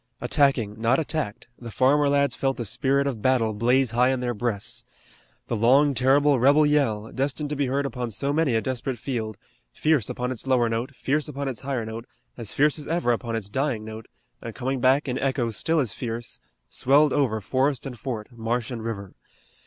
Attacking, 0.19 0.81
not 0.81 0.97
attacked, 0.99 1.47
the 1.59 1.69
farmer 1.69 2.09
lads 2.09 2.33
felt 2.33 2.57
the 2.57 2.65
spirit 2.65 3.05
of 3.05 3.21
battle 3.21 3.53
blaze 3.53 3.91
high 3.91 4.07
in 4.09 4.19
their 4.19 4.33
breasts. 4.33 4.83
The 5.45 5.55
long, 5.55 5.93
terrible 5.93 6.39
rebel 6.39 6.65
yell, 6.65 7.11
destined 7.11 7.51
to 7.51 7.55
be 7.55 7.67
heard 7.67 7.85
upon 7.85 8.09
so 8.09 8.33
many 8.33 8.55
a 8.55 8.61
desperate 8.61 8.97
field, 8.97 9.37
fierce 9.71 10.09
upon 10.09 10.31
its 10.31 10.47
lower 10.47 10.69
note, 10.69 10.95
fierce 10.95 11.27
upon 11.27 11.47
its 11.47 11.61
higher 11.61 11.85
note, 11.85 12.07
as 12.35 12.51
fierce 12.51 12.79
as 12.79 12.87
ever 12.87 13.11
upon 13.11 13.35
its 13.35 13.47
dying 13.47 13.85
note, 13.85 14.07
and 14.41 14.55
coming 14.55 14.79
back 14.79 15.07
in 15.07 15.19
echoes 15.19 15.55
still 15.55 15.79
as 15.79 15.93
fierce, 15.93 16.39
swelled 16.67 17.13
over 17.13 17.39
forest 17.39 17.85
and 17.85 17.99
fort, 17.99 18.27
marsh 18.31 18.71
and 18.71 18.83
river. 18.83 19.13